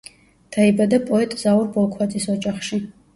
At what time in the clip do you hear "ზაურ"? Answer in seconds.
1.41-1.67